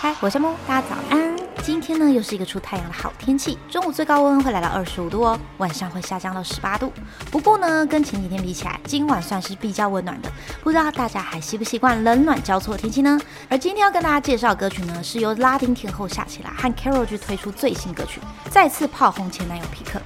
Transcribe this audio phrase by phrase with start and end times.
[0.00, 1.36] 嗨我是木，大家早安。
[1.64, 6.92] 今天呢，又是一个出太阳的好天气，中午最高温会来到二十五度哦，晚上会下降到十八度。
[7.32, 10.30] 不过呢，跟前几天比起来，今晚算是比较温暖的。
[10.62, 13.20] 不知道大家还习不习惯冷暖交错的天气呢？
[13.48, 18.20] 而今天要跟大家介绍歌曲呢，是由拉丁天后夏奇拉和 Carol 去推出最新歌曲，
[18.52, 20.00] 再次炮轰前男友皮克。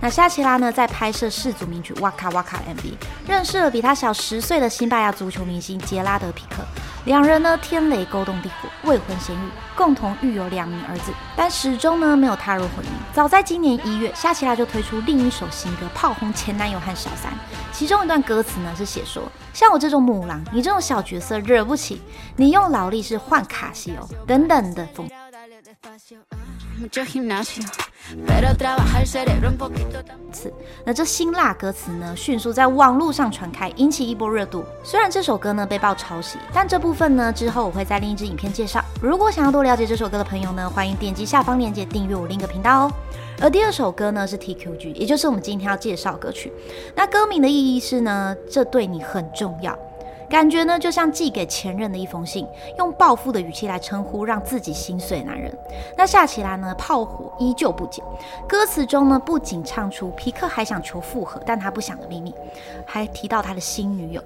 [0.00, 2.94] 那夏奇拉呢，在拍摄世祖名曲《哇卡哇卡》MV，
[3.28, 6.56] 认识了比他小十岁的西班牙足球明星杰拉德皮克。
[7.08, 9.40] 两人呢，天雷勾动地火，未婚先孕，
[9.74, 12.88] 共同育有两名儿子，但始终呢没有踏入婚姻。
[13.14, 17.32] 早在今年一月，夏奇拉就推出另一首新歌，炮轰前男友和小三。
[17.72, 19.22] 其中一段歌词呢是写说：
[19.54, 22.02] 像我这种母狼，你这种小角色惹不起，
[22.36, 25.08] 你用劳力士换卡西欧等等的风。
[30.32, 30.52] 次，
[30.84, 34.64] 那这辛辣歌词呢，迅速在网络上传开，引起一波热度。
[34.84, 38.84] 虽然这首歌呢被曝抄袭，但这部分呢之后我会在另一支影片介绍。
[39.02, 42.92] 如果想要多了解这首歌的朋友呢，欢迎点击下方链接订阅我另一个频道哦。
[43.40, 46.52] 而第二首歌呢是 TQG，也就是我们今天要介绍歌曲。
[46.94, 49.78] 那歌名的意义是呢，这对你很重要。
[50.28, 55.56] 感觉呢，就像寄给前任的一封信，用报复的语气来称呼让自己心碎的男人。
[55.96, 58.04] 那夏奇拉呢，炮火依旧不减。
[58.46, 62.34] 歌词中呢，不仅唱出皮克还想求复合，但他不想的秘密，
[62.86, 64.22] 还提到他的新女友。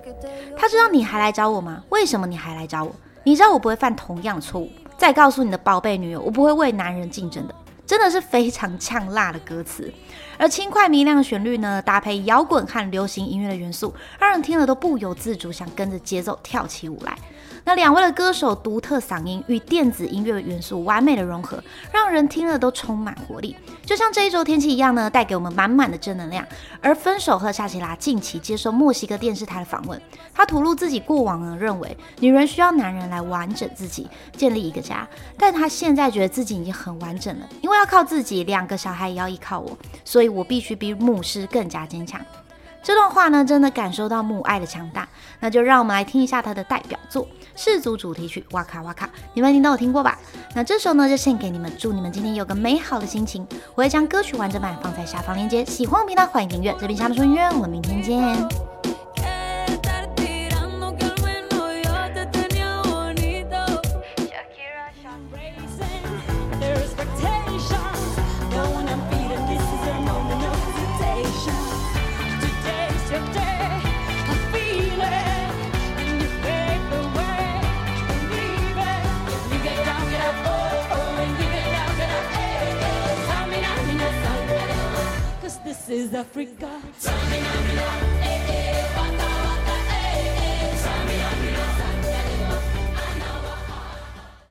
[0.56, 1.82] 他知道你还来找我吗？
[1.90, 2.90] 为什么你还来找我？
[3.22, 4.68] 你知道我不会犯同样的错误。
[4.98, 7.54] 再告诉你的宝贝女友，我不会为男人竞争的。
[7.92, 9.92] 真的是非常呛辣的歌词，
[10.38, 17.18] 而轻快明亮的旋律呢，搭配摇滚和流行音乐的元素，让人听了都不由自主想跟着节奏跳起舞来。
[17.64, 26.44] 那两位的歌手独特嗓音与电子音乐元素完美的融合，让人听了都充满活力，就像这一周天气一样呢，带给我们满满的正能量。
[26.80, 30.00] 而分手和夏奇拉近期接受墨西哥电视台的访问，
[30.34, 42.20] 他吐露自己过往呢认为女人需要男人来完整自己，建立一个家，但他现在觉得自己已经很完整了，因为要靠自己，两个小孩也要依靠我，所以我必须比牧师更加坚强。
[42.82, 45.08] 这段话呢，真的感受到母爱的强大。
[45.40, 47.24] 那就让我们来听一下他的代表作
[47.56, 50.18] 《氏族主题曲》哇卡哇卡，你们一定都有听过吧？
[50.54, 53.46] 那这首呢，就献给你们，祝你们今天有个美好的心情。
[53.74, 56.74] 我会将歌曲完整版放在下方链接，喜欢我频道欢迎订阅。
[56.80, 58.71] 这边夏的春音乐，我们明天见。
[85.72, 86.68] This is Africa.